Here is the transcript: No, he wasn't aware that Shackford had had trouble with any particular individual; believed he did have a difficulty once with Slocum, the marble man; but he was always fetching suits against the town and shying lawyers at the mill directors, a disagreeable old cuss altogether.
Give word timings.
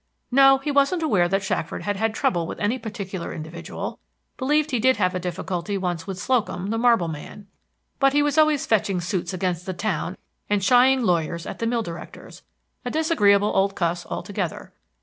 No, 0.31 0.57
he 0.57 0.71
wasn't 0.71 1.03
aware 1.03 1.29
that 1.29 1.43
Shackford 1.43 1.83
had 1.83 1.95
had 1.95 2.11
trouble 2.15 2.47
with 2.47 2.59
any 2.59 2.79
particular 2.79 3.31
individual; 3.31 3.99
believed 4.35 4.71
he 4.71 4.79
did 4.79 4.97
have 4.97 5.13
a 5.13 5.19
difficulty 5.19 5.77
once 5.77 6.07
with 6.07 6.17
Slocum, 6.17 6.71
the 6.71 6.79
marble 6.79 7.07
man; 7.07 7.45
but 7.99 8.11
he 8.11 8.23
was 8.23 8.35
always 8.35 8.65
fetching 8.65 8.99
suits 8.99 9.31
against 9.31 9.67
the 9.67 9.73
town 9.75 10.17
and 10.49 10.63
shying 10.63 11.03
lawyers 11.03 11.45
at 11.45 11.59
the 11.59 11.67
mill 11.67 11.83
directors, 11.83 12.41
a 12.83 12.89
disagreeable 12.89 13.51
old 13.53 13.75
cuss 13.75 14.03
altogether. 14.07 14.73